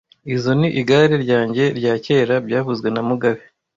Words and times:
Izoi 0.33 0.55
ni 0.59 0.67
igare 0.81 1.15
ryanjye 1.25 1.63
rya 1.79 1.93
kera 2.05 2.35
byavuzwe 2.45 2.87
na 2.91 3.01
mugabe 3.07 3.41